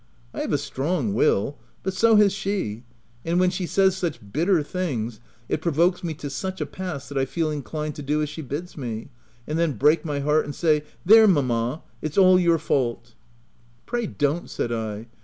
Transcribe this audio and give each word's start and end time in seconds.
I 0.33 0.41
have 0.41 0.51
a 0.51 0.57
strong 0.57 1.13
will, 1.13 1.57
but 1.83 1.93
so 1.93 2.15
has 2.15 2.33
she, 2.33 2.81
and 3.23 3.39
when 3.39 3.51
she 3.51 3.67
says 3.67 3.95
such 3.95 4.19
bitter 4.33 4.63
things, 4.63 5.19
it 5.47 5.61
provokes 5.61 6.03
me 6.03 6.15
to 6.15 6.29
such 6.31 6.59
a 6.59 6.65
pass 6.65 7.07
that 7.07 7.19
I 7.19 7.25
feel 7.25 7.51
in 7.51 7.61
clined 7.61 7.93
to 7.93 8.01
do 8.01 8.19
as 8.23 8.27
she 8.27 8.41
bids 8.41 8.75
me, 8.75 9.09
and 9.45 9.59
then 9.59 9.73
break 9.73 10.03
my 10.03 10.19
heart 10.19 10.45
and 10.45 10.55
say 10.55 10.79
c 10.79 10.85
There, 11.05 11.27
mamma, 11.27 11.83
it's 12.01 12.17
all 12.17 12.39
your 12.39 12.57
fault 12.57 13.13
P 13.13 13.13
* 13.13 13.13
OF 13.13 13.13
WILDFELL 13.13 13.37
HALL. 13.37 14.03
81 14.09 14.15
"Pray 14.15 14.15
don't!" 14.45 14.49
said 14.49 14.71
I. 14.71 15.05